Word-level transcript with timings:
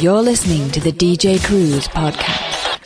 You're 0.00 0.22
listening 0.22 0.70
to 0.70 0.80
the 0.80 0.92
DJ 0.92 1.36
Cruze 1.36 1.86
podcast. 1.88 2.78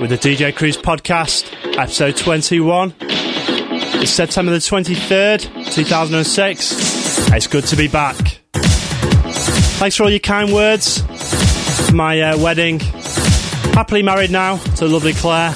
with 0.00 0.08
the 0.08 0.16
DJ 0.16 0.54
Cruze 0.54 0.80
podcast, 0.80 1.52
episode 1.76 2.16
21. 2.16 2.94
It's 3.02 4.10
September 4.10 4.52
the 4.52 4.56
23rd, 4.56 5.70
2006. 5.70 7.28
It's 7.32 7.46
good 7.46 7.64
to 7.64 7.76
be 7.76 7.88
back. 7.88 8.39
Thanks 9.80 9.96
for 9.96 10.04
all 10.04 10.10
your 10.10 10.20
kind 10.20 10.52
words 10.52 11.02
my 11.92 12.20
uh, 12.20 12.38
wedding. 12.38 12.80
Happily 13.72 14.02
married 14.02 14.30
now 14.30 14.58
to 14.76 14.86
lovely 14.86 15.12
Claire. 15.12 15.52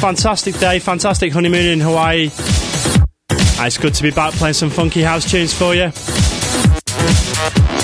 Fantastic 0.00 0.58
day, 0.58 0.78
fantastic 0.78 1.32
honeymoon 1.32 1.66
in 1.66 1.80
Hawaii. 1.80 2.30
It's 3.30 3.78
good 3.78 3.94
to 3.94 4.02
be 4.02 4.10
back 4.10 4.34
playing 4.34 4.54
some 4.54 4.70
funky 4.70 5.02
house 5.02 5.28
tunes 5.28 5.52
for 5.52 5.74
you. 5.74 5.90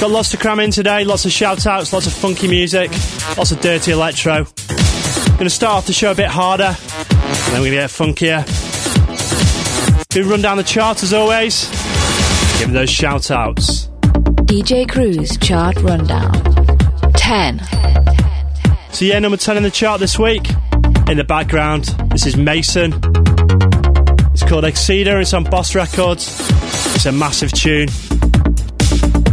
Got 0.00 0.10
lots 0.10 0.30
to 0.32 0.36
cram 0.36 0.60
in 0.60 0.70
today, 0.70 1.04
lots 1.04 1.24
of 1.24 1.32
shout 1.32 1.66
outs, 1.66 1.92
lots 1.92 2.06
of 2.06 2.12
funky 2.12 2.48
music, 2.48 2.90
lots 3.36 3.50
of 3.50 3.60
dirty 3.60 3.92
electro. 3.92 4.46
Gonna 5.38 5.50
start 5.50 5.78
off 5.78 5.86
the 5.86 5.92
show 5.92 6.12
a 6.12 6.14
bit 6.14 6.28
harder, 6.28 6.76
then 7.50 7.60
we're 7.60 7.70
gonna 7.70 7.76
get 7.76 7.90
funkier. 7.90 8.44
Do 10.10 10.28
run 10.30 10.42
down 10.42 10.58
the 10.58 10.62
chart 10.62 11.02
as 11.02 11.12
always. 11.12 11.68
Give 12.60 12.70
those 12.72 12.90
shout 12.90 13.30
outs. 13.30 13.88
DJ 14.54 14.86
Cruze 14.86 15.36
chart 15.42 15.74
rundown. 15.82 16.32
10. 17.14 17.58
So, 18.92 19.04
yeah, 19.04 19.18
number 19.18 19.36
10 19.36 19.56
in 19.56 19.64
the 19.64 19.70
chart 19.70 19.98
this 19.98 20.16
week. 20.16 20.48
In 21.08 21.16
the 21.16 21.24
background, 21.26 21.86
this 22.12 22.24
is 22.24 22.36
Mason. 22.36 22.92
It's 24.32 24.44
called 24.44 24.62
Exceeder, 24.62 25.20
it's 25.20 25.34
on 25.34 25.42
Boss 25.42 25.74
Records. 25.74 26.38
It's 26.94 27.04
a 27.04 27.10
massive 27.10 27.50
tune. 27.50 27.88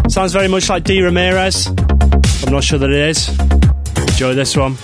Sounds 0.09 0.33
very 0.33 0.47
much 0.47 0.69
like 0.69 0.85
D. 0.85 1.03
Ramirez. 1.03 1.67
I'm 1.67 2.51
not 2.51 2.63
sure 2.63 2.79
that 2.79 2.89
it 2.89 3.09
is. 3.09 3.29
Enjoy 4.13 4.33
this 4.33 4.57
one. 4.57 4.75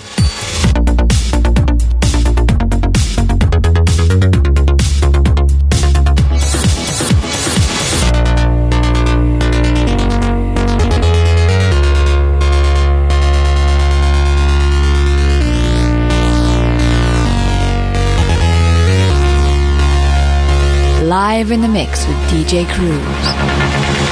Live 21.18 21.50
in 21.50 21.62
the 21.62 21.66
mix 21.66 22.06
with 22.06 22.16
DJ 22.30 22.64
Cruze. 22.66 24.07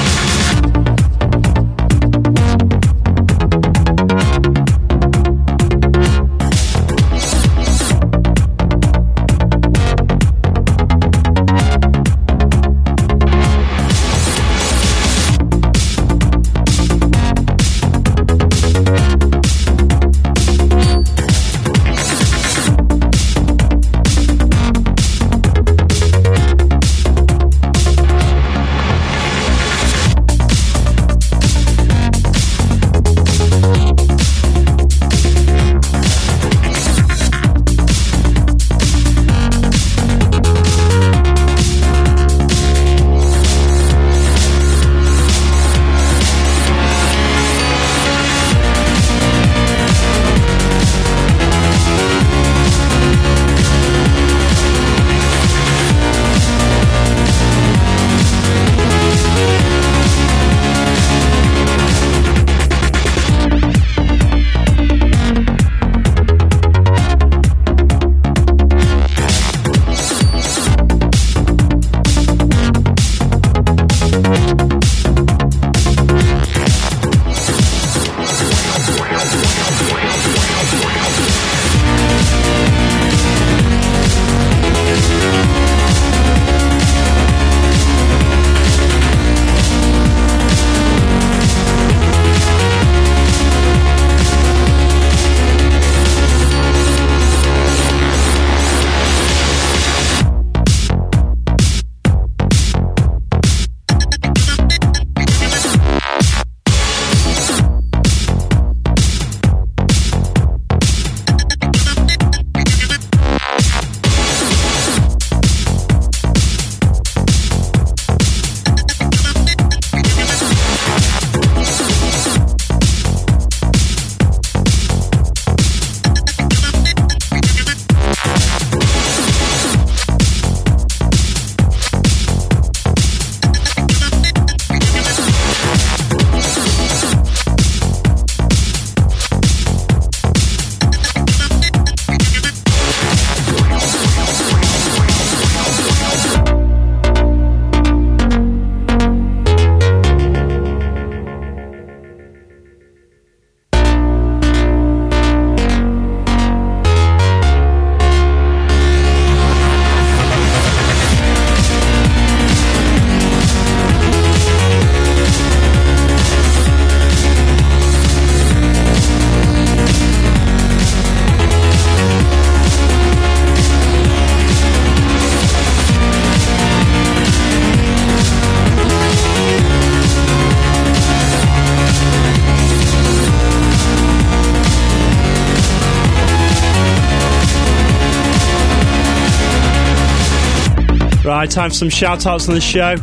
Right, 191.47 191.53
time 191.53 191.71
for 191.71 191.77
some 191.77 191.91
shout 191.91 192.27
outs 192.27 192.49
on 192.49 192.57
the 192.57 192.61
show. 192.61 192.97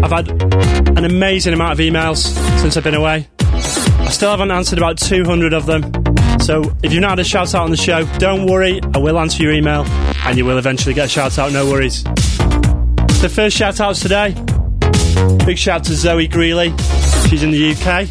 I've 0.00 0.12
had 0.12 0.30
an 0.96 1.04
amazing 1.04 1.54
amount 1.54 1.72
of 1.72 1.78
emails 1.80 2.18
since 2.60 2.76
I've 2.76 2.84
been 2.84 2.94
away. 2.94 3.28
I 3.40 4.10
still 4.10 4.30
haven't 4.30 4.52
answered 4.52 4.78
about 4.78 4.96
200 4.96 5.52
of 5.52 5.66
them. 5.66 5.82
So 6.38 6.72
if 6.84 6.92
you've 6.92 7.00
not 7.00 7.10
had 7.10 7.18
a 7.18 7.24
shout 7.24 7.52
out 7.52 7.64
on 7.64 7.72
the 7.72 7.76
show, 7.76 8.04
don't 8.18 8.46
worry, 8.46 8.80
I 8.94 8.98
will 8.98 9.18
answer 9.18 9.42
your 9.42 9.50
email 9.50 9.82
and 10.24 10.38
you 10.38 10.44
will 10.44 10.56
eventually 10.56 10.94
get 10.94 11.06
a 11.06 11.08
shout 11.08 11.36
out, 11.36 11.50
no 11.50 11.66
worries. 11.68 12.04
So, 13.20 13.28
first 13.28 13.56
shout 13.56 13.80
outs 13.80 13.98
today. 13.98 14.36
Big 15.44 15.58
shout 15.58 15.82
to 15.84 15.94
Zoe 15.94 16.28
Greeley, 16.28 16.72
she's 17.28 17.42
in 17.42 17.50
the 17.50 17.72
UK. 17.72 18.06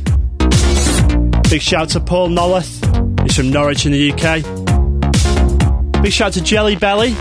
Big 1.50 1.62
shout 1.62 1.88
to 1.92 2.01
Paul 2.01 2.27
Noleth, 2.27 3.24
he's 3.24 3.38
from 3.38 3.50
Norwich 3.50 3.86
in 3.86 3.94
the 3.94 4.12
UK. 4.12 4.44
Big 6.04 6.12
shout 6.12 6.33
to 6.33 6.42
Jelly 6.42 6.75
Belly, 6.75 7.16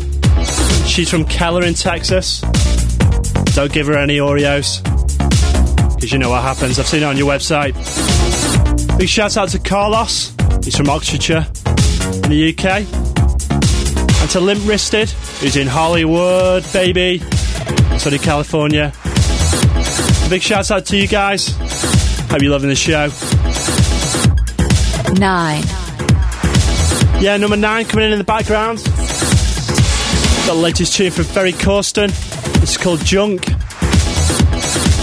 she's 0.87 1.11
from 1.11 1.25
Keller 1.25 1.65
in 1.65 1.75
Texas. 1.75 2.41
Don't 3.55 3.73
give 3.73 3.87
her 3.87 3.99
any 3.99 4.19
Oreos, 4.19 4.83
because 5.95 6.13
you 6.13 6.19
know 6.19 6.31
what 6.31 6.43
happens. 6.43 6.79
I've 6.79 6.87
seen 6.87 7.03
it 7.03 7.07
on 7.07 7.17
your 7.17 7.31
website. 7.31 7.75
Big 8.99 9.09
shout 9.09 9.37
out 9.37 9.49
to 9.51 9.59
Carlos, 9.59 10.33
he's 10.65 10.77
from 10.77 10.89
Oxfordshire 10.89 11.47
in 12.25 12.31
the 12.31 12.55
UK. 12.55 12.87
And 14.21 14.31
to 14.31 14.41
Limp 14.41 14.67
Wristed, 14.67 15.11
who's 15.41 15.57
in 15.57 15.67
Hollywood, 15.67 16.65
baby, 16.73 17.19
sunny 17.99 18.19
California. 18.19 18.93
Big 20.31 20.43
shout 20.43 20.71
out 20.71 20.87
to 20.87 20.97
you 20.97 21.07
guys. 21.07 21.49
Hope 22.31 22.41
you're 22.41 22.53
loving 22.53 22.71
the 22.71 22.75
show. 22.75 23.09
Nine. 25.19 25.63
Yeah, 27.23 27.37
number 27.37 27.57
nine 27.57 27.85
coming 27.85 28.07
in 28.07 28.13
in 28.13 28.19
the 28.19 28.25
background. 28.25 28.79
The 30.47 30.55
latest 30.55 30.95
tune 30.97 31.11
from 31.11 31.25
Ferry 31.25 31.53
Corsten. 31.53 32.11
It's 32.63 32.77
called 32.77 33.05
Junk. 33.05 33.47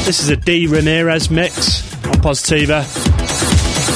This 0.06 0.22
is 0.22 0.30
a 0.30 0.36
D 0.36 0.68
Ramirez 0.68 1.32
mix 1.32 1.82
on 2.06 2.14
Positiva. 2.16 2.86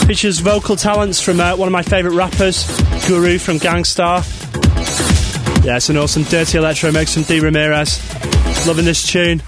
Features 0.07 0.39
vocal 0.39 0.75
talents 0.75 1.21
from 1.21 1.39
uh, 1.39 1.55
one 1.55 1.67
of 1.67 1.71
my 1.71 1.83
favourite 1.83 2.15
rappers, 2.15 2.65
Guru 3.07 3.37
from 3.37 3.57
Gang 3.57 3.83
Starr. 3.83 4.23
Yeah, 5.63 5.77
it's 5.77 5.89
an 5.89 5.97
awesome 5.97 6.23
dirty 6.23 6.57
electro 6.57 6.91
mix 6.91 7.13
from 7.13 7.23
D 7.23 7.39
Ramirez. 7.39 7.99
Loving 8.65 8.85
this 8.85 9.05
tune. 9.05 9.41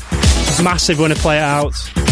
Massive 0.63 1.00
when 1.00 1.12
I 1.12 1.15
play 1.15 1.38
it 1.38 1.44
out. 1.44 2.05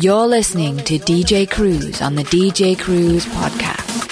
You're 0.00 0.28
listening 0.28 0.76
to 0.84 0.96
DJ 1.00 1.48
Cruze 1.48 2.00
on 2.00 2.14
the 2.14 2.22
DJ 2.22 2.76
Cruze 2.76 3.26
podcast. 3.26 4.06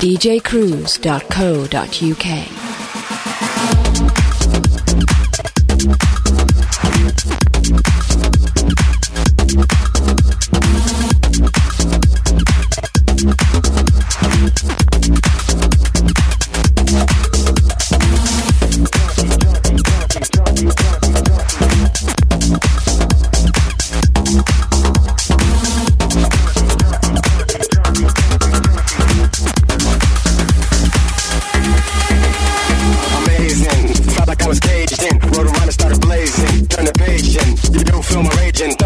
djcruze.co.uk. 0.00 2.55
feel 38.16 38.22
my 38.22 38.40
raging. 38.40 38.70
Thunder 38.72 38.85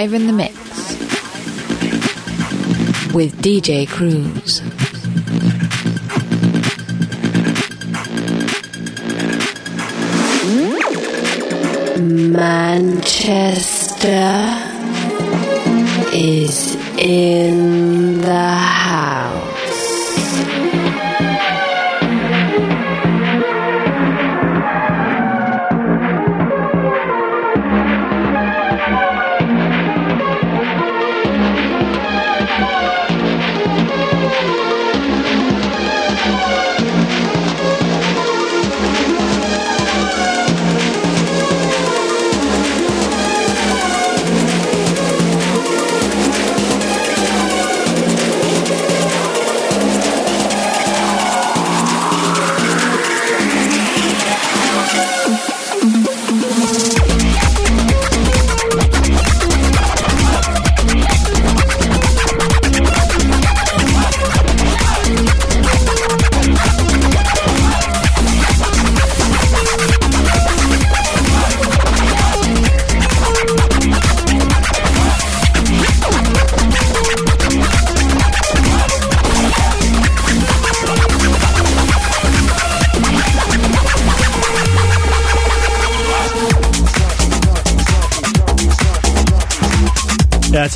live 0.00 0.14
in 0.14 0.28
the 0.28 0.32
mix 0.32 0.54
with 3.12 3.32
DJ 3.42 3.84
Cruze. 3.88 4.62
Manchester 12.30 13.08
is 16.14 16.76
in 16.96 18.07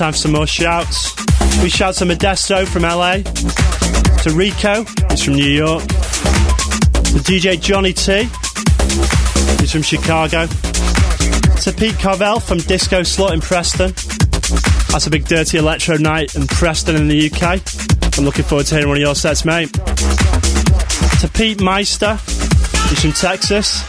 time 0.02 0.12
for 0.14 0.18
some 0.18 0.32
more 0.32 0.49
shouts. 0.49 1.14
We 1.62 1.68
shout 1.68 1.94
to 1.97 2.04
Modesto 2.04 2.66
from 2.66 2.82
LA, 2.82 3.18
to 4.23 4.30
Rico, 4.35 4.85
he's 5.11 5.23
from 5.23 5.35
New 5.35 5.44
York, 5.44 5.80
to 5.85 7.21
DJ 7.23 7.61
Johnny 7.61 7.92
T, 7.92 8.25
he's 9.61 9.71
from 9.71 9.82
Chicago, 9.82 10.47
to 10.47 11.73
Pete 11.78 11.97
Carvel 12.00 12.40
from 12.40 12.59
Disco 12.59 13.04
Slot 13.04 13.32
in 13.32 13.40
Preston. 13.40 13.92
That's 14.90 15.06
a 15.06 15.11
big 15.11 15.25
dirty 15.26 15.59
electro 15.59 15.97
night 15.99 16.35
in 16.35 16.49
Preston 16.49 16.97
in 16.97 17.06
the 17.06 17.30
UK. 17.30 18.18
I'm 18.18 18.25
looking 18.25 18.44
forward 18.44 18.66
to 18.66 18.75
hearing 18.75 18.88
one 18.88 18.97
of 18.97 19.02
your 19.02 19.14
sets, 19.14 19.44
mate. 19.44 19.73
To 21.21 21.30
Pete 21.32 21.61
Meister, 21.61 22.16
he's 22.88 23.02
from 23.02 23.12
Texas. 23.12 23.85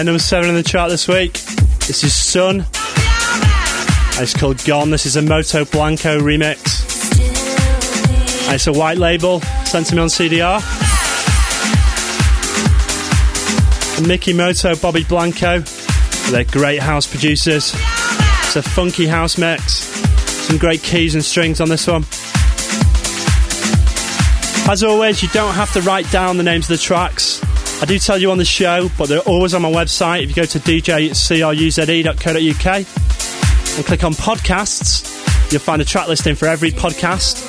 Yeah, 0.00 0.04
number 0.04 0.18
seven 0.18 0.48
in 0.48 0.54
the 0.54 0.62
chart 0.62 0.88
this 0.88 1.06
week. 1.06 1.34
This 1.86 2.04
is 2.04 2.14
Sun. 2.14 2.64
It's 4.18 4.32
called 4.32 4.64
Gone. 4.64 4.88
This 4.88 5.04
is 5.04 5.16
a 5.16 5.20
Moto 5.20 5.66
Blanco 5.66 6.18
remix. 6.18 6.80
And 8.46 8.54
it's 8.54 8.66
a 8.66 8.72
white 8.72 8.96
label 8.96 9.42
sent 9.66 9.88
to 9.88 9.96
me 9.96 10.00
on 10.00 10.08
CDR. 10.08 10.62
And 13.98 14.08
Mickey 14.08 14.32
Moto, 14.32 14.74
Bobby 14.76 15.04
Blanco. 15.04 15.58
They're 16.30 16.44
great 16.44 16.80
house 16.80 17.06
producers. 17.06 17.74
It's 17.74 18.56
a 18.56 18.62
funky 18.62 19.06
house 19.06 19.36
mix. 19.36 19.84
Some 20.46 20.56
great 20.56 20.82
keys 20.82 21.14
and 21.14 21.22
strings 21.22 21.60
on 21.60 21.68
this 21.68 21.86
one. 21.86 22.04
As 24.66 24.82
always, 24.82 25.22
you 25.22 25.28
don't 25.28 25.52
have 25.52 25.70
to 25.74 25.82
write 25.82 26.10
down 26.10 26.38
the 26.38 26.42
names 26.42 26.70
of 26.70 26.78
the 26.78 26.82
tracks. 26.82 27.39
I 27.82 27.86
do 27.86 27.98
tell 27.98 28.18
you 28.18 28.30
on 28.30 28.36
the 28.36 28.44
show, 28.44 28.90
but 28.98 29.08
they're 29.08 29.20
always 29.20 29.54
on 29.54 29.62
my 29.62 29.72
website. 29.72 30.22
If 30.22 30.28
you 30.28 30.34
go 30.34 30.44
to 30.44 30.58
djcruze.co.uk 30.58 32.66
and 33.76 33.86
click 33.86 34.04
on 34.04 34.12
podcasts, 34.12 35.50
you'll 35.50 35.62
find 35.62 35.80
a 35.80 35.84
track 35.84 36.06
listing 36.06 36.34
for 36.34 36.46
every 36.46 36.72
podcast. 36.72 37.46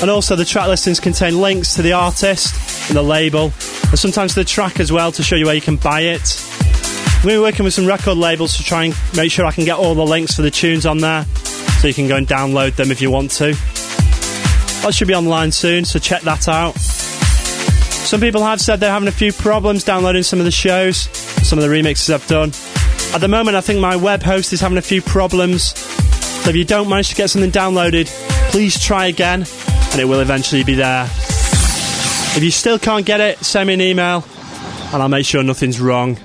And 0.00 0.10
also, 0.10 0.34
the 0.34 0.46
track 0.46 0.68
listings 0.68 0.98
contain 0.98 1.38
links 1.40 1.74
to 1.74 1.82
the 1.82 1.92
artist 1.92 2.88
and 2.88 2.96
the 2.96 3.02
label, 3.02 3.52
and 3.90 3.98
sometimes 3.98 4.34
the 4.34 4.44
track 4.44 4.80
as 4.80 4.90
well 4.90 5.12
to 5.12 5.22
show 5.22 5.36
you 5.36 5.44
where 5.44 5.54
you 5.54 5.60
can 5.60 5.76
buy 5.76 6.00
it. 6.00 6.42
Be 7.22 7.38
working 7.38 7.64
with 7.64 7.74
some 7.74 7.86
record 7.86 8.16
labels 8.16 8.56
to 8.56 8.64
try 8.64 8.84
and 8.84 8.96
make 9.14 9.30
sure 9.30 9.44
I 9.44 9.52
can 9.52 9.66
get 9.66 9.78
all 9.78 9.94
the 9.94 10.06
links 10.06 10.34
for 10.34 10.42
the 10.42 10.50
tunes 10.50 10.86
on 10.86 10.98
there 10.98 11.24
so 11.80 11.88
you 11.88 11.94
can 11.94 12.08
go 12.08 12.16
and 12.16 12.26
download 12.26 12.76
them 12.76 12.90
if 12.90 13.02
you 13.02 13.10
want 13.10 13.30
to. 13.32 13.52
That 14.82 14.94
should 14.94 15.08
be 15.08 15.14
online 15.14 15.52
soon, 15.52 15.84
so 15.84 15.98
check 15.98 16.22
that 16.22 16.48
out. 16.48 16.76
Some 18.04 18.20
people 18.20 18.44
have 18.44 18.60
said 18.60 18.80
they're 18.80 18.90
having 18.90 19.08
a 19.08 19.12
few 19.12 19.32
problems 19.32 19.82
downloading 19.82 20.22
some 20.22 20.38
of 20.38 20.44
the 20.44 20.50
shows, 20.50 21.08
some 21.48 21.58
of 21.58 21.64
the 21.64 21.70
remixes 21.74 22.12
I've 22.12 22.26
done. 22.28 22.52
At 23.14 23.20
the 23.20 23.28
moment, 23.28 23.56
I 23.56 23.60
think 23.60 23.80
my 23.80 23.96
web 23.96 24.22
host 24.22 24.52
is 24.52 24.60
having 24.60 24.76
a 24.78 24.82
few 24.82 25.00
problems. 25.00 25.76
So 26.44 26.50
if 26.50 26.56
you 26.56 26.64
don't 26.64 26.88
manage 26.88 27.08
to 27.08 27.14
get 27.14 27.30
something 27.30 27.50
downloaded, 27.50 28.06
please 28.50 28.78
try 28.78 29.06
again, 29.06 29.46
and 29.92 30.00
it 30.00 30.04
will 30.04 30.20
eventually 30.20 30.62
be 30.64 30.74
there. 30.74 31.04
If 32.36 32.42
you 32.42 32.50
still 32.50 32.78
can't 32.78 33.06
get 33.06 33.20
it, 33.20 33.38
send 33.38 33.68
me 33.68 33.74
an 33.74 33.80
email, 33.80 34.24
and 34.92 35.02
I'll 35.02 35.08
make 35.08 35.24
sure 35.24 35.42
nothing's 35.42 35.80
wrong. 35.80 36.18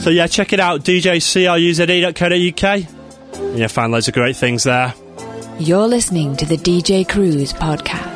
So 0.00 0.10
yeah, 0.10 0.26
check 0.26 0.52
it 0.52 0.60
out, 0.60 0.82
djcruze.co.uk, 0.82 2.64
and 3.40 3.58
you'll 3.58 3.68
find 3.68 3.90
loads 3.90 4.08
of 4.08 4.14
great 4.14 4.36
things 4.36 4.64
there. 4.64 4.92
You're 5.58 5.88
listening 5.88 6.36
to 6.36 6.44
the 6.44 6.56
DJ 6.56 7.06
Cruze 7.06 7.54
podcast. 7.54 8.13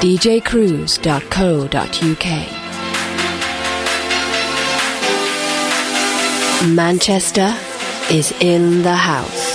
djcruze.co.uk 0.00 1.06
Manchester 6.74 7.54
is 8.10 8.32
in 8.40 8.82
the 8.82 8.94
house. 8.94 9.45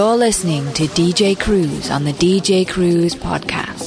You're 0.00 0.16
listening 0.16 0.64
to 0.72 0.84
DJ 0.84 1.36
Cruze 1.36 1.94
on 1.94 2.04
the 2.04 2.14
DJ 2.14 2.66
Cruze 2.66 3.14
podcast. 3.14 3.79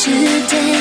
Today, 0.00 0.79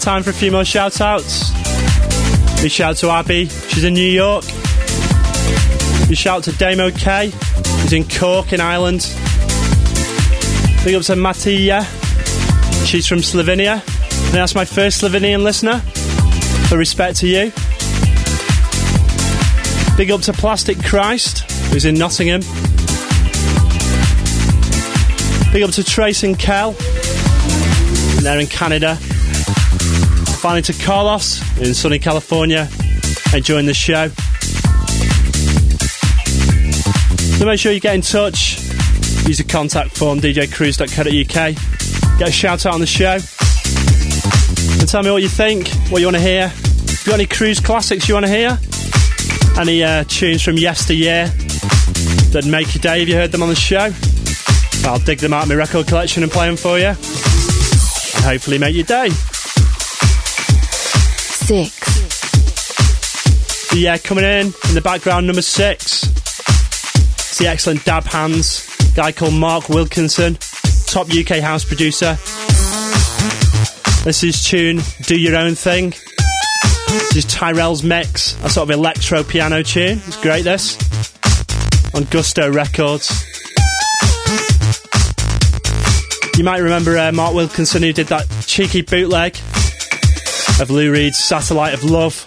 Time 0.00 0.22
for 0.22 0.30
a 0.30 0.32
few 0.32 0.50
more 0.50 0.64
shout 0.64 0.98
outs. 1.02 1.50
Big 2.62 2.70
shout 2.70 2.96
to 2.96 3.10
Abby, 3.10 3.46
she's 3.46 3.84
in 3.84 3.92
New 3.92 4.00
York. 4.00 4.44
Big 6.08 6.16
shout 6.16 6.42
to 6.44 6.52
Damo 6.52 6.90
K, 6.90 7.30
who's 7.30 7.92
in 7.92 8.08
Cork 8.08 8.54
in 8.54 8.60
Ireland. 8.62 9.00
Big 10.84 10.94
up 10.94 11.02
to 11.02 11.12
Matija, 11.12 11.84
she's 12.86 13.06
from 13.06 13.18
Slovenia. 13.18 13.74
And 14.26 14.34
that's 14.34 14.54
my 14.54 14.64
first 14.64 15.02
Slovenian 15.02 15.42
listener. 15.42 15.80
For 16.68 16.78
respect 16.78 17.18
to 17.18 17.28
you. 17.28 17.52
Big 19.98 20.10
up 20.10 20.22
to 20.22 20.32
Plastic 20.32 20.82
Christ, 20.82 21.40
who's 21.72 21.84
in 21.84 21.94
Nottingham. 21.94 22.40
Big 25.52 25.62
up 25.62 25.70
to 25.72 25.84
Trace 25.84 26.22
and 26.22 26.38
Kel, 26.38 26.72
they're 28.22 28.40
in 28.40 28.46
Canada. 28.46 28.98
Finally 30.40 30.62
to 30.62 30.72
Carlos 30.72 31.42
in 31.58 31.74
sunny 31.74 31.98
California, 31.98 32.66
and 33.26 33.34
enjoying 33.34 33.66
the 33.66 33.74
show. 33.74 34.08
So 37.38 37.44
make 37.44 37.60
sure 37.60 37.72
you 37.72 37.80
get 37.80 37.94
in 37.94 38.00
touch. 38.00 38.58
Use 39.28 39.36
the 39.36 39.44
contact 39.46 39.98
form 39.98 40.18
djcruze.co.uk. 40.18 42.18
Get 42.18 42.28
a 42.28 42.32
shout 42.32 42.64
out 42.64 42.72
on 42.72 42.80
the 42.80 42.86
show. 42.86 43.18
And 44.80 44.88
tell 44.88 45.02
me 45.02 45.10
what 45.10 45.20
you 45.20 45.28
think, 45.28 45.68
what 45.90 46.00
you 46.00 46.06
want 46.06 46.16
to 46.16 46.22
hear. 46.22 46.50
If 46.54 47.06
you 47.06 47.12
got 47.12 47.20
any 47.20 47.26
cruise 47.26 47.60
classics 47.60 48.08
you 48.08 48.14
want 48.14 48.24
to 48.24 48.32
hear, 48.32 48.58
any 49.58 49.84
uh, 49.84 50.04
tunes 50.04 50.42
from 50.42 50.56
yesteryear 50.56 51.26
that 52.32 52.46
make 52.46 52.74
your 52.74 52.80
day, 52.80 53.00
have 53.00 53.08
you 53.08 53.14
heard 53.14 53.30
them 53.30 53.42
on 53.42 53.50
the 53.50 53.54
show? 53.54 53.90
I'll 54.88 55.00
dig 55.00 55.18
them 55.18 55.34
out 55.34 55.42
of 55.42 55.50
my 55.50 55.54
record 55.54 55.86
collection 55.86 56.22
and 56.22 56.32
play 56.32 56.46
them 56.46 56.56
for 56.56 56.78
you. 56.78 56.86
And 56.86 58.24
hopefully 58.24 58.56
make 58.56 58.74
your 58.74 58.84
day. 58.84 59.10
Six. 61.50 61.74
Yeah, 63.74 63.98
coming 63.98 64.22
in 64.22 64.54
in 64.68 64.74
the 64.76 64.80
background, 64.80 65.26
number 65.26 65.42
six. 65.42 66.04
It's 66.04 67.38
the 67.38 67.48
excellent 67.48 67.84
Dab 67.84 68.04
Hands 68.04 68.92
guy 68.94 69.10
called 69.10 69.34
Mark 69.34 69.68
Wilkinson, 69.68 70.38
top 70.86 71.08
UK 71.12 71.40
house 71.40 71.64
producer. 71.64 72.16
This 74.04 74.22
is 74.22 74.44
tune 74.44 74.78
"Do 75.02 75.18
Your 75.18 75.34
Own 75.34 75.56
Thing." 75.56 75.90
This 75.90 77.16
is 77.16 77.24
Tyrell's 77.24 77.82
mix, 77.82 78.40
a 78.44 78.48
sort 78.48 78.70
of 78.70 78.78
electro 78.78 79.24
piano 79.24 79.64
tune. 79.64 80.00
It's 80.06 80.22
great. 80.22 80.44
This 80.44 80.78
on 81.96 82.04
Gusto 82.04 82.48
Records. 82.52 83.10
You 86.38 86.44
might 86.44 86.58
remember 86.58 86.96
uh, 86.96 87.10
Mark 87.10 87.34
Wilkinson 87.34 87.82
who 87.82 87.92
did 87.92 88.06
that 88.06 88.28
cheeky 88.46 88.82
bootleg 88.82 89.36
of 90.60 90.70
Lou 90.70 90.92
Reed's 90.92 91.18
Satellite 91.18 91.74
of 91.74 91.84
Love. 91.84 92.26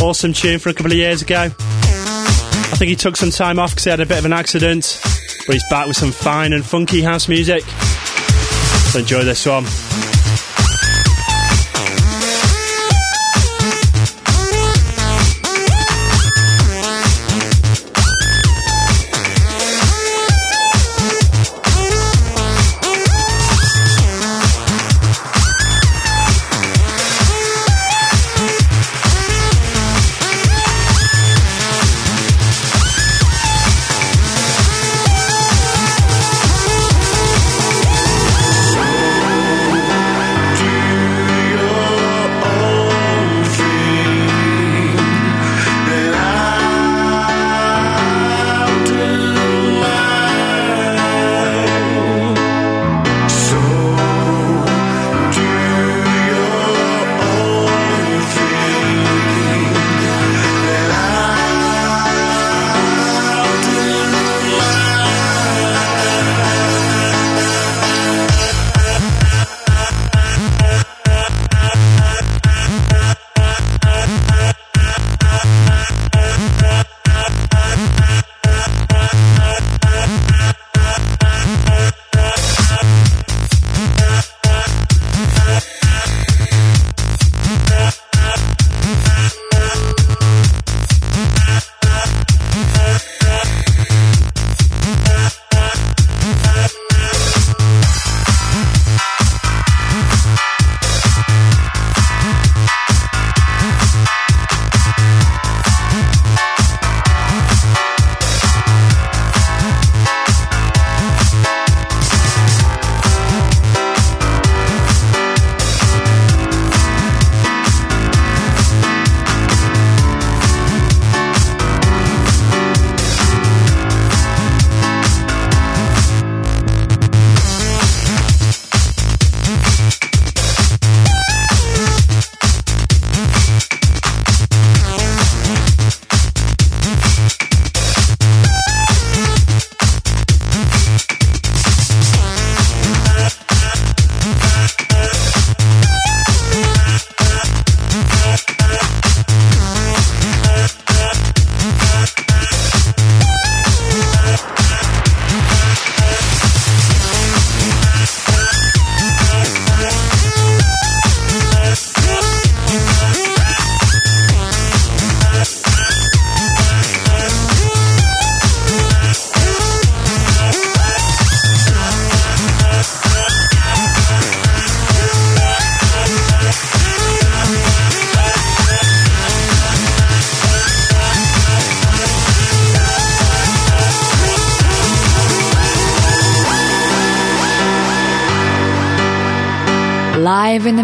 Awesome 0.00 0.32
tune 0.32 0.58
for 0.58 0.68
a 0.68 0.74
couple 0.74 0.90
of 0.90 0.98
years 0.98 1.22
ago. 1.22 1.44
I 1.44 2.74
think 2.76 2.88
he 2.88 2.96
took 2.96 3.16
some 3.16 3.30
time 3.30 3.58
off 3.58 3.70
because 3.70 3.84
he 3.84 3.90
had 3.90 4.00
a 4.00 4.06
bit 4.06 4.18
of 4.18 4.24
an 4.24 4.32
accident, 4.32 5.00
but 5.46 5.54
he's 5.54 5.64
back 5.70 5.86
with 5.86 5.96
some 5.96 6.12
fine 6.12 6.52
and 6.52 6.64
funky 6.64 7.02
house 7.02 7.28
music. 7.28 7.62
So 8.92 8.98
enjoy 9.00 9.24
this 9.24 9.46
one. 9.46 9.64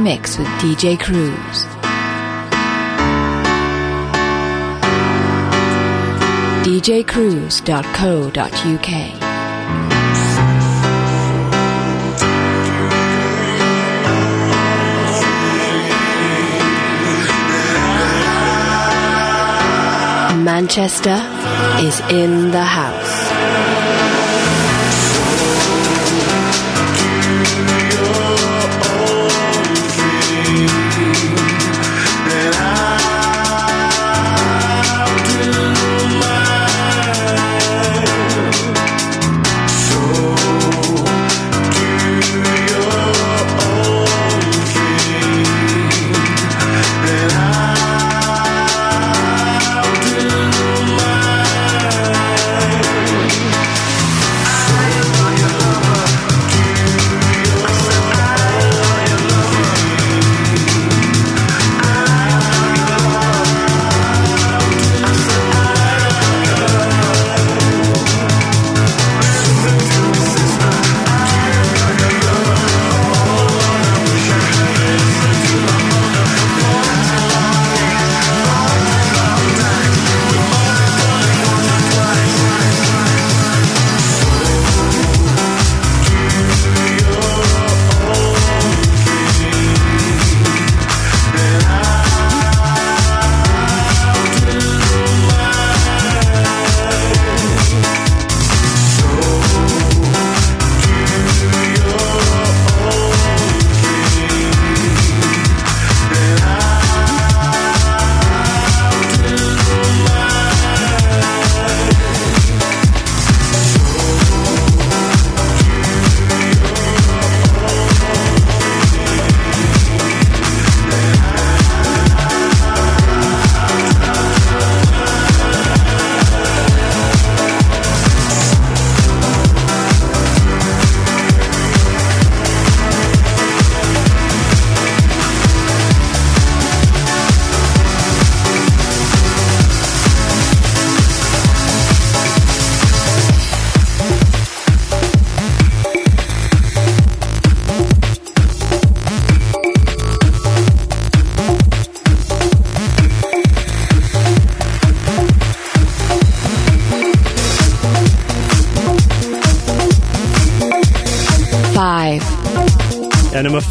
Mix 0.04 0.36
with 0.36 0.46
DJ 0.60 1.00
Cruze. 1.00 1.64
djcruze.co.uk. 6.64 8.90
Manchester 20.44 21.18
is 21.86 22.00
in 22.10 22.50
the 22.50 22.62
house. 22.62 23.03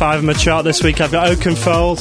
Five 0.03 0.19
on 0.19 0.25
my 0.25 0.33
chart 0.33 0.65
this 0.65 0.83
week, 0.83 0.99
I've 0.99 1.13
got 1.13 1.29
Oakenfold, 1.29 1.97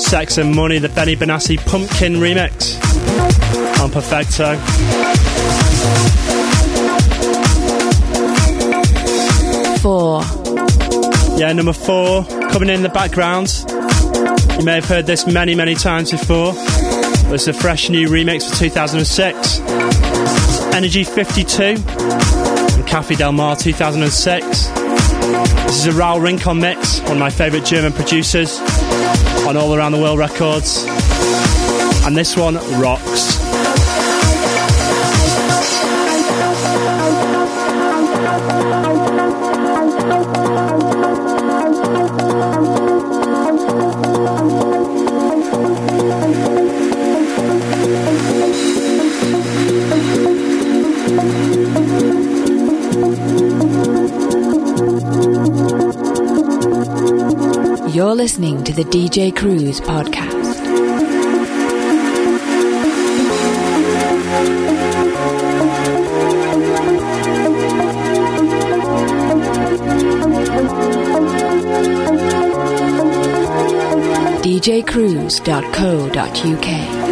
Sex 0.00 0.36
and 0.36 0.52
Money, 0.52 0.80
the 0.80 0.88
Benny 0.88 1.14
Benassi 1.14 1.56
Pumpkin 1.56 2.14
remix 2.14 2.74
on 3.80 3.88
Perfecto. 3.92 4.56
Four. 9.78 10.22
Yeah, 11.38 11.52
number 11.52 11.72
four, 11.72 12.24
coming 12.50 12.68
in 12.68 12.82
the 12.82 12.88
background. 12.88 13.64
You 14.58 14.64
may 14.64 14.74
have 14.74 14.86
heard 14.86 15.06
this 15.06 15.24
many, 15.24 15.54
many 15.54 15.76
times 15.76 16.10
before. 16.10 16.52
It's 17.32 17.46
a 17.46 17.52
fresh 17.52 17.90
new 17.90 18.08
remix 18.08 18.50
for 18.50 18.56
2006. 18.56 19.60
Energy 20.74 21.04
52 21.04 21.62
and 21.62 22.86
Cafe 22.88 23.14
Del 23.14 23.30
Mar 23.30 23.54
2006. 23.54 24.77
This 25.28 25.84
is 25.84 25.86
a 25.86 25.90
Raul 25.90 26.22
Rincon 26.22 26.58
mix, 26.58 27.00
one 27.00 27.12
of 27.12 27.18
my 27.18 27.28
favourite 27.28 27.66
German 27.66 27.92
producers 27.92 28.58
on 29.46 29.58
All 29.58 29.74
Around 29.74 29.92
the 29.92 29.98
World 29.98 30.18
Records. 30.18 30.86
And 32.06 32.16
this 32.16 32.34
one 32.34 32.54
rocks. 32.80 33.37
Listening 58.18 58.64
to 58.64 58.72
the 58.72 58.82
DJ 58.82 59.32
Cruze 59.32 59.80
podcast. 59.80 60.58
djcruze.co.uk. 74.42 77.07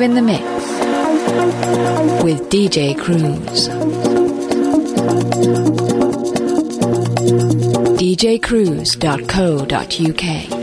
Live 0.00 0.08
in 0.08 0.14
the 0.14 0.22
mix 0.22 0.42
with 2.24 2.48
DJ 2.48 2.96
Cruze. 2.96 3.68
djcruze.co.uk. 7.98 10.59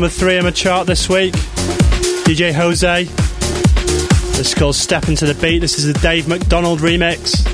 number 0.00 0.14
three 0.14 0.38
on 0.38 0.44
my 0.44 0.50
chart 0.52 0.86
this 0.86 1.08
week. 1.08 1.32
DJ 2.22 2.52
Jose. 2.52 3.02
This 3.02 4.46
is 4.46 4.54
called 4.54 4.76
Step 4.76 5.08
Into 5.08 5.26
the 5.26 5.34
Beat. 5.34 5.58
This 5.58 5.76
is 5.76 5.92
the 5.92 5.98
Dave 5.98 6.28
McDonald 6.28 6.78
remix. 6.78 7.44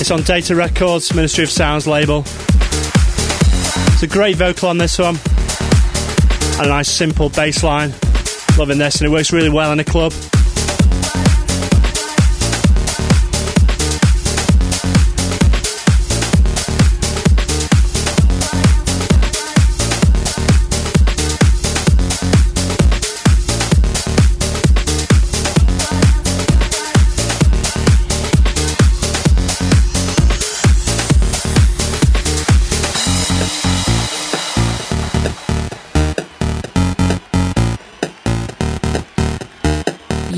It's 0.00 0.10
on 0.10 0.22
Data 0.22 0.56
Records, 0.56 1.14
Ministry 1.14 1.44
of 1.44 1.50
Sounds 1.50 1.86
label. 1.86 2.20
It's 2.20 4.02
a 4.02 4.06
great 4.06 4.36
vocal 4.36 4.70
on 4.70 4.78
this 4.78 4.98
one. 4.98 5.18
And 6.56 6.66
a 6.66 6.68
nice 6.70 6.88
simple 6.88 7.28
bass 7.28 7.62
line. 7.62 7.92
Loving 8.56 8.78
this, 8.78 9.02
and 9.02 9.06
it 9.06 9.10
works 9.10 9.30
really 9.30 9.50
well 9.50 9.70
in 9.70 9.80
a 9.80 9.84
club. 9.84 10.14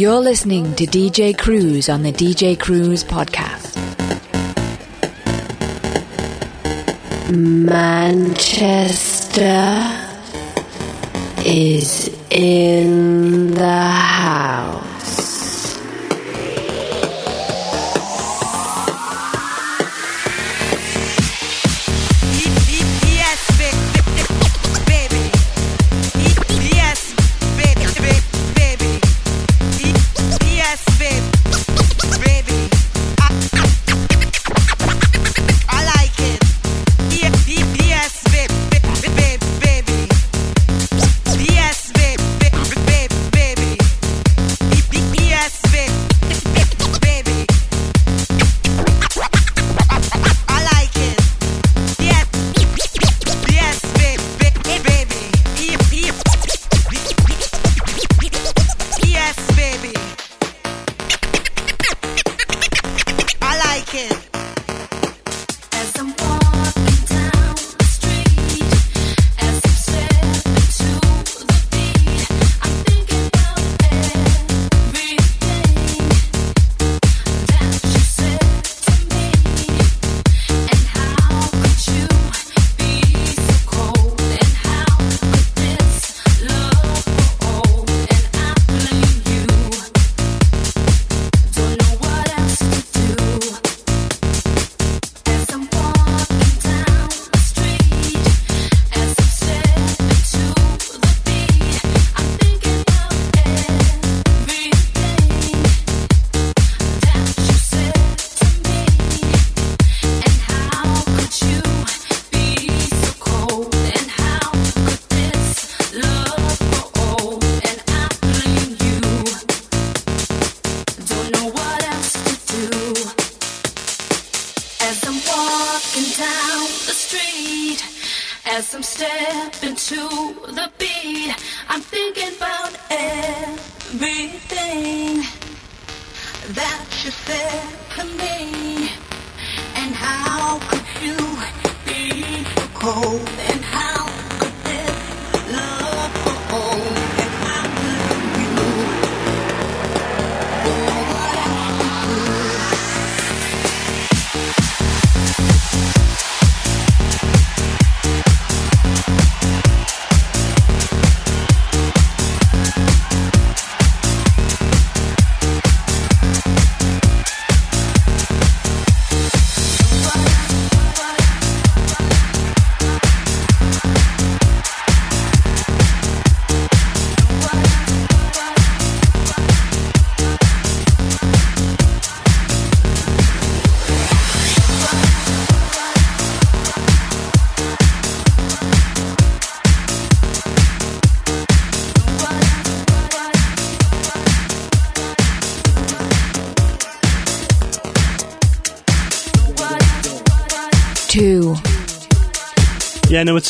You're 0.07 0.21
listening 0.21 0.73
to 0.77 0.87
DJ 0.87 1.35
Cruze 1.35 1.93
on 1.93 2.05
the 2.05 2.13
DJ 2.13 2.57
Cruze 2.57 3.03
podcast. 3.05 3.75
Manchester 7.29 8.23
is 11.45 12.09
in 12.31 13.51
the 13.51 13.83
house. 13.83 14.96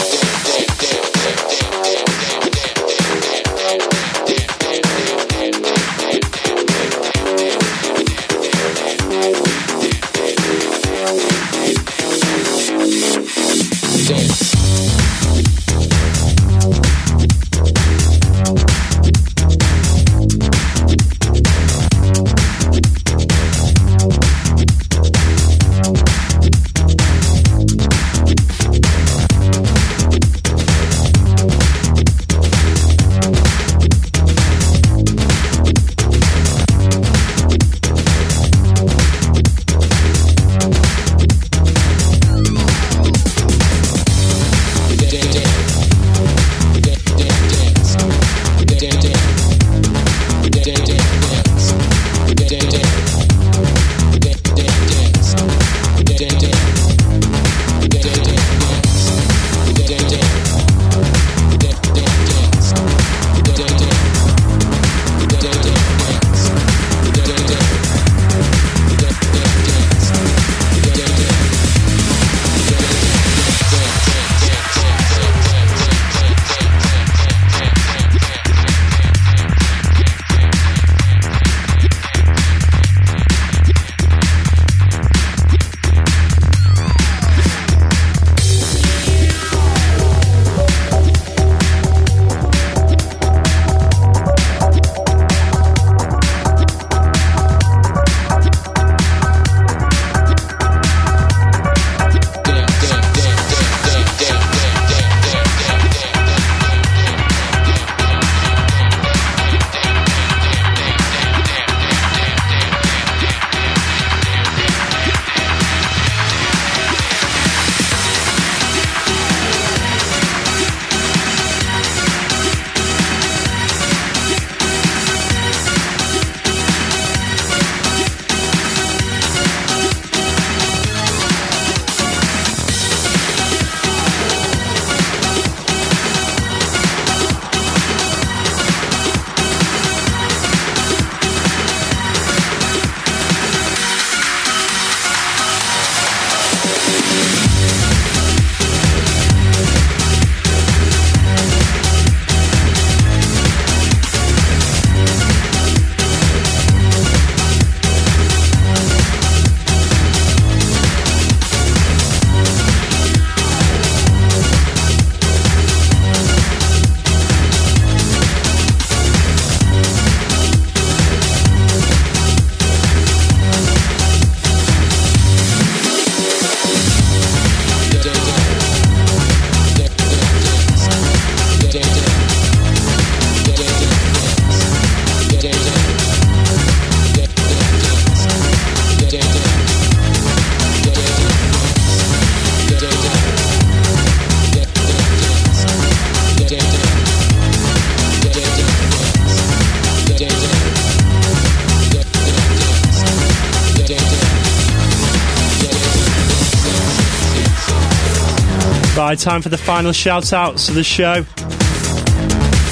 time 209.20 209.42
for 209.42 209.50
the 209.50 209.58
final 209.58 209.92
shout 209.92 210.32
outs 210.32 210.70
of 210.70 210.74
the 210.74 210.82
show. 210.82 211.22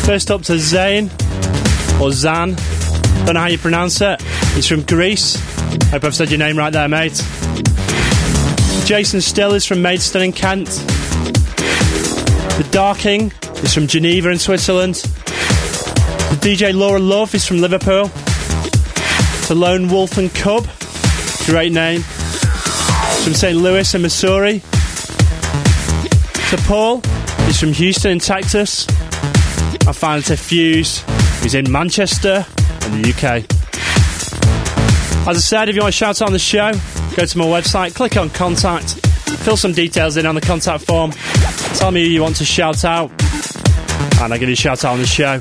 First 0.07 0.31
up 0.31 0.43
to 0.45 0.59
Zane, 0.59 1.11
or 2.01 2.11
Zan. 2.11 2.55
Don't 3.27 3.35
know 3.35 3.41
how 3.41 3.49
you 3.49 3.59
pronounce 3.59 4.01
it. 4.01 4.23
He's 4.55 4.67
from 4.67 4.83
Greece. 4.83 5.37
Hope 5.91 6.05
I've 6.05 6.15
said 6.15 6.31
your 6.31 6.39
name 6.39 6.57
right 6.57 6.73
there, 6.73 6.89
mate. 6.89 7.23
Jason 8.87 9.21
Still 9.21 9.53
is 9.53 9.67
from 9.67 9.83
Maidstone 9.83 10.23
in 10.23 10.33
Kent. 10.33 10.69
The 12.57 12.67
Darking 12.71 13.31
is 13.63 13.75
from 13.75 13.87
Geneva 13.87 14.31
in 14.31 14.39
Switzerland. 14.39 14.95
The 14.95 16.39
DJ 16.41 16.75
Laura 16.75 16.99
Love 16.99 17.35
is 17.35 17.47
from 17.47 17.59
Liverpool. 17.59 18.07
The 19.49 19.55
Lone 19.55 19.89
Wolf 19.89 20.17
and 20.17 20.35
Cub, 20.35 20.67
great 21.45 21.73
name. 21.73 22.01
From 22.03 23.35
St. 23.35 23.57
Louis 23.59 23.95
in 23.95 24.01
Missouri. 24.01 24.63
To 26.49 26.57
Paul, 26.67 27.03
he's 27.45 27.61
from 27.61 27.75
Houston 27.75 28.13
in 28.13 28.19
Texas. 28.21 28.87
And 29.87 29.95
finally 29.95 30.23
to 30.23 30.37
Fuse, 30.37 31.03
who's 31.43 31.55
in 31.55 31.71
Manchester 31.71 32.47
in 32.87 33.03
the 33.03 33.11
UK. 33.11 33.45
As 35.29 35.37
I 35.37 35.41
said, 35.41 35.69
if 35.69 35.75
you 35.75 35.83
want 35.83 35.93
to 35.93 35.99
shout 35.99 36.23
out 36.23 36.29
on 36.29 36.33
the 36.33 36.39
show, 36.39 36.73
go 37.17 37.27
to 37.27 37.39
my 37.39 37.45
website, 37.45 37.95
click 37.95 38.17
on 38.17 38.31
contact, 38.31 38.95
fill 39.41 39.59
some 39.59 39.73
details 39.73 40.17
in 40.17 40.25
on 40.25 40.35
the 40.35 40.41
contact 40.41 40.85
form, 40.85 41.11
tell 41.75 41.91
me 41.91 42.03
who 42.03 42.09
you 42.09 42.23
want 42.23 42.37
to 42.37 42.47
shout 42.47 42.83
out, 42.83 43.11
and 44.23 44.33
I'll 44.33 44.39
give 44.39 44.49
you 44.49 44.55
a 44.55 44.57
shout 44.57 44.87
out 44.87 44.95
on 44.95 45.01
the 45.01 45.07
show. 45.07 45.41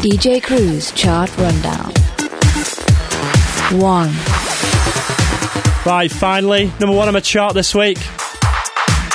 DJ 0.00 0.40
Cruze 0.40 0.94
Chart 0.96 1.36
Rundown. 1.36 1.92
1. 3.78 4.08
Right, 5.84 6.10
finally, 6.10 6.72
number 6.80 6.96
one 6.96 7.08
on 7.08 7.12
my 7.12 7.20
chart 7.20 7.52
this 7.52 7.74
week. 7.74 7.98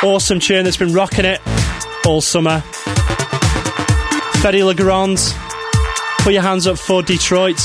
Awesome 0.04 0.40
tune 0.40 0.64
that's 0.64 0.78
been 0.78 0.94
rocking 0.94 1.26
it 1.26 1.42
all 2.06 2.22
summer. 2.22 2.60
Fedde 4.42 4.64
Le 4.64 4.76
Grand, 4.76 5.18
put 6.20 6.34
your 6.34 6.44
hands 6.44 6.68
up 6.68 6.78
for 6.78 7.02
Detroit. 7.02 7.58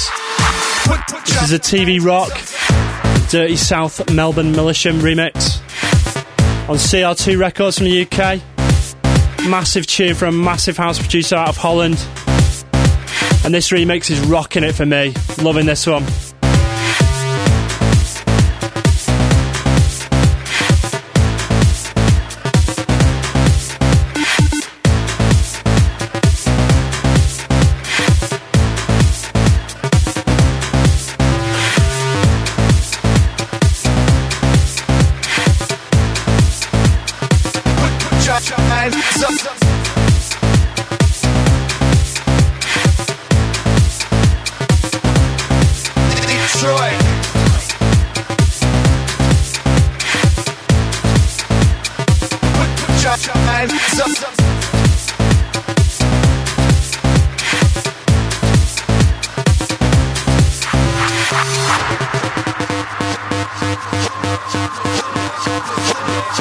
This 1.26 1.42
is 1.42 1.52
a 1.52 1.58
TV 1.58 2.02
Rock, 2.02 2.32
Dirty 3.28 3.56
South 3.56 4.10
Melbourne 4.10 4.54
Milisham 4.54 5.00
remix 5.00 5.60
on 6.70 6.76
CR2 6.76 7.38
Records 7.38 7.76
from 7.76 7.84
the 7.84 8.02
UK. 8.02 8.40
Massive 9.50 9.86
tune 9.86 10.14
from 10.14 10.34
a 10.34 10.38
massive 10.38 10.78
house 10.78 10.98
producer 10.98 11.36
out 11.36 11.50
of 11.50 11.58
Holland. 11.58 12.02
And 13.44 13.52
this 13.52 13.68
remix 13.70 14.10
is 14.10 14.18
rocking 14.20 14.64
it 14.64 14.72
for 14.72 14.86
me. 14.86 15.12
Loving 15.42 15.66
this 15.66 15.86
one. 15.86 16.04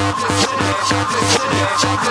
Drop, 0.02 0.16
drop, 0.16 0.34
drop, 0.88 1.78
drop, 1.80 2.02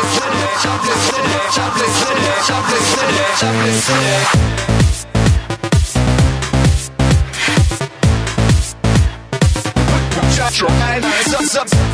up, 11.55 11.73
up. 11.73 11.90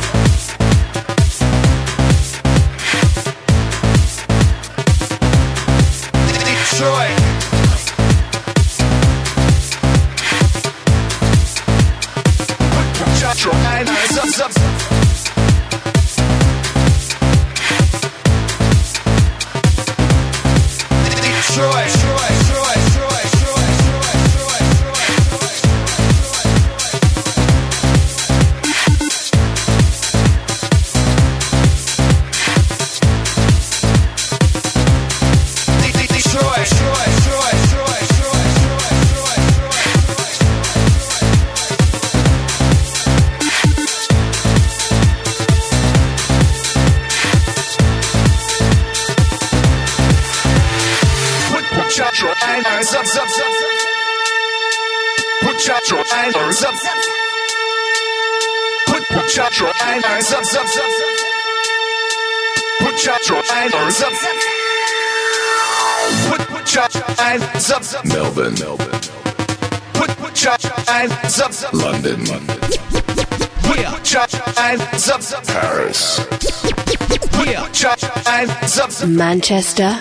Manchester. 79.06 79.98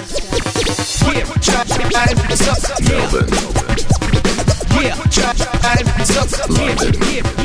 Melbourne. 2.81 3.57
London. 6.49 7.36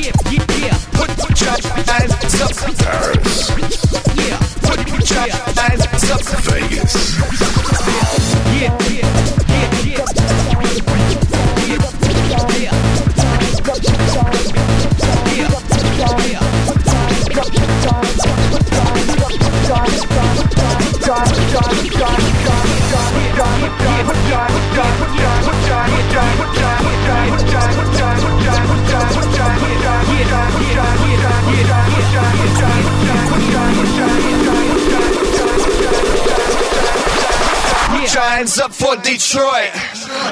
Up 38.62 38.72
for 38.72 38.94
Detroit, 38.96 39.70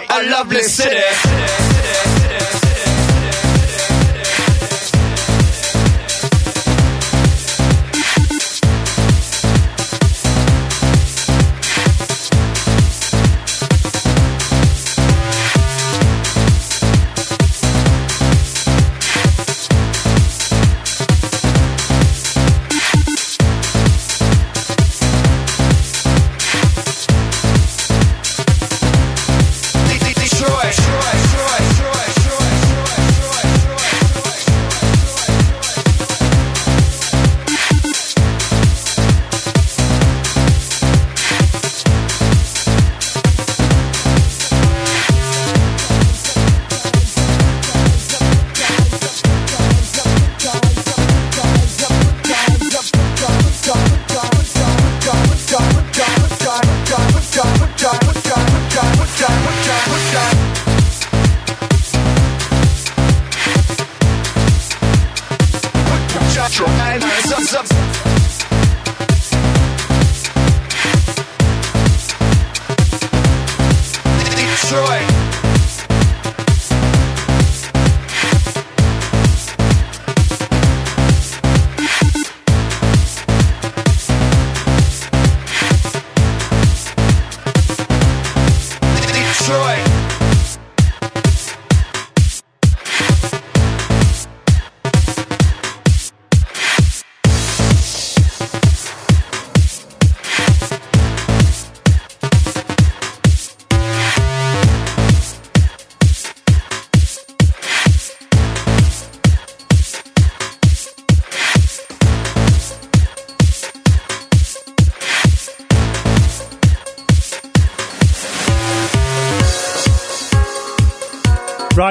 a 0.09 0.31
lovely 0.31 0.62
city. 0.62 1.49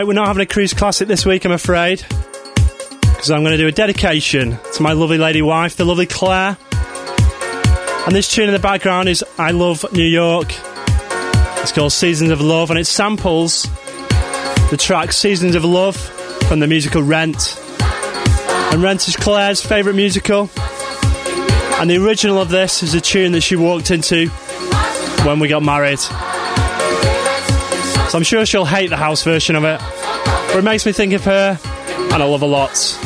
We're 0.09 0.15
not 0.15 0.25
having 0.25 0.41
a 0.41 0.47
Cruze 0.47 0.75
classic 0.75 1.07
this 1.07 1.23
week, 1.23 1.45
I'm 1.45 1.51
afraid. 1.51 1.99
Because 1.99 3.29
I'm 3.29 3.43
going 3.43 3.51
to 3.51 3.59
do 3.59 3.67
a 3.67 3.71
dedication 3.71 4.57
to 4.73 4.81
my 4.81 4.93
lovely 4.93 5.19
lady 5.19 5.43
wife, 5.43 5.75
the 5.75 5.85
lovely 5.85 6.07
Claire. 6.07 6.57
And 8.07 8.15
this 8.15 8.27
tune 8.33 8.47
in 8.47 8.53
the 8.53 8.59
background 8.59 9.07
is 9.07 9.23
I 9.37 9.51
Love 9.51 9.85
New 9.93 10.01
York. 10.01 10.47
It's 11.61 11.71
called 11.71 11.91
Seasons 11.91 12.31
of 12.31 12.41
Love, 12.41 12.71
and 12.71 12.79
it 12.79 12.85
samples 12.85 13.67
the 14.71 14.77
track 14.79 15.13
Seasons 15.13 15.53
of 15.53 15.63
Love 15.63 15.95
from 16.47 16.59
the 16.59 16.65
musical 16.65 17.03
Rent. 17.03 17.61
And 18.71 18.81
Rent 18.81 19.07
is 19.07 19.15
Claire's 19.15 19.63
favourite 19.63 19.95
musical. 19.95 20.49
And 21.79 21.87
the 21.87 22.03
original 22.03 22.41
of 22.41 22.49
this 22.49 22.81
is 22.81 22.95
a 22.95 23.01
tune 23.01 23.33
that 23.33 23.41
she 23.41 23.55
walked 23.55 23.91
into 23.91 24.29
when 25.23 25.37
we 25.37 25.47
got 25.47 25.61
married. 25.61 25.99
So 28.09 28.17
I'm 28.17 28.23
sure 28.23 28.43
she'll 28.43 28.65
hate 28.65 28.89
the 28.89 28.97
house 28.97 29.23
version 29.23 29.55
of 29.55 29.63
it. 29.63 29.79
But 30.47 30.57
it 30.57 30.63
makes 30.63 30.83
me 30.83 30.91
think 30.91 31.13
of 31.13 31.23
her, 31.25 31.59
and 32.11 32.13
I 32.13 32.25
love 32.25 32.41
her 32.41 32.47
lots. 32.47 32.97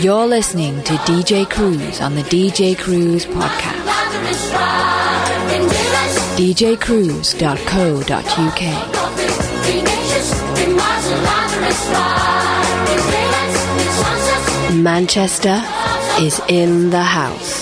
You're 0.00 0.26
listening 0.26 0.80
to 0.84 0.92
DJ 0.94 1.44
Cruze 1.44 2.00
on 2.00 2.14
the 2.14 2.22
DJ 2.22 2.76
Cruze 2.76 3.26
podcast. 3.26 3.82
djcruze.co.uk. 6.36 8.62
Manchester 14.82 15.62
is 16.18 16.40
in 16.48 16.90
the 16.90 17.02
house. 17.02 17.61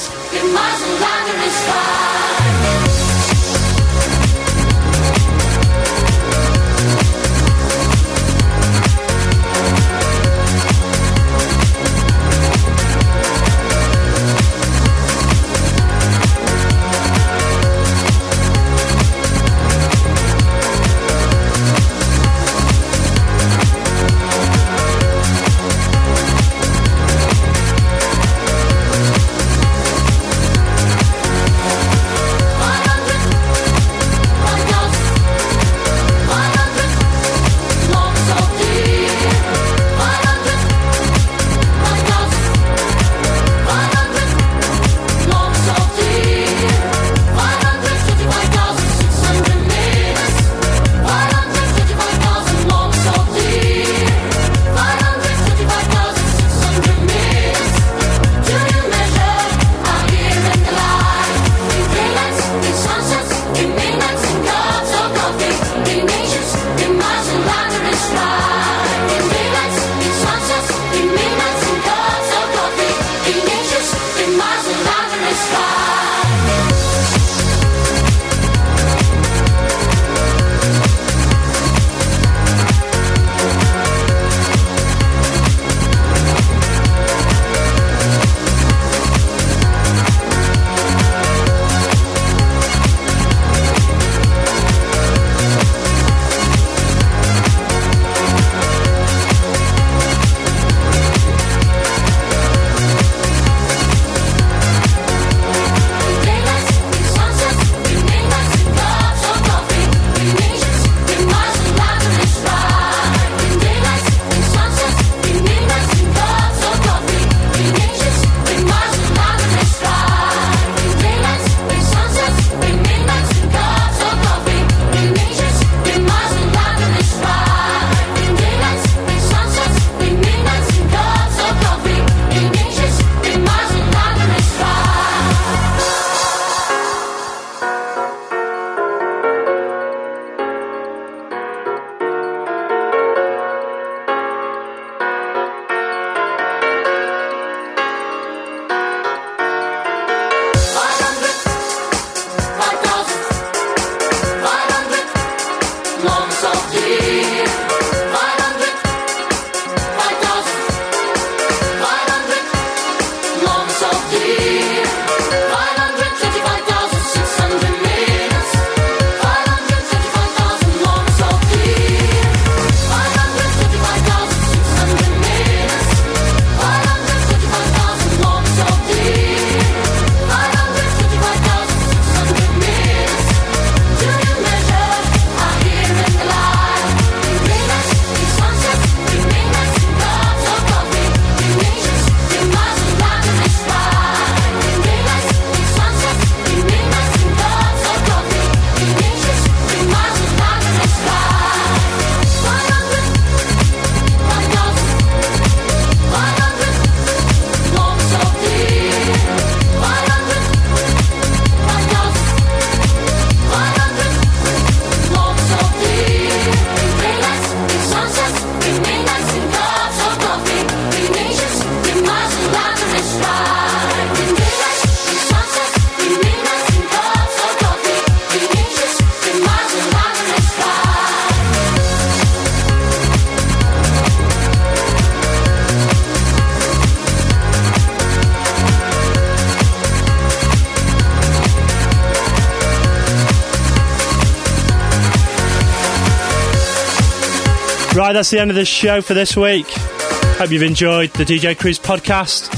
Right, 248.11 248.15
that's 248.15 248.31
the 248.31 248.41
end 248.41 248.51
of 248.51 248.57
the 248.57 248.65
show 248.65 249.01
for 249.03 249.15
this 249.15 249.37
week. 249.37 249.67
Hope 249.71 250.51
you've 250.51 250.65
enjoyed 250.65 251.11
the 251.11 251.23
DJ 251.23 251.55
Cruze 251.55 251.79
podcast. 251.79 252.51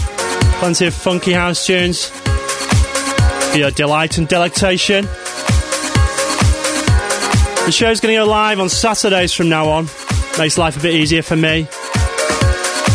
Plenty 0.60 0.86
of 0.86 0.94
funky 0.94 1.32
house 1.32 1.66
tunes 1.66 2.06
for 2.06 3.58
your 3.58 3.70
delight 3.70 4.16
and 4.16 4.26
delectation. 4.26 5.04
The 7.66 7.70
show's 7.70 8.00
going 8.00 8.14
to 8.14 8.20
go 8.22 8.26
live 8.26 8.60
on 8.60 8.70
Saturdays 8.70 9.34
from 9.34 9.50
now 9.50 9.68
on. 9.68 9.88
Makes 10.38 10.56
life 10.56 10.78
a 10.78 10.80
bit 10.80 10.94
easier 10.94 11.20
for 11.20 11.36
me. 11.36 11.64
So 11.64 11.80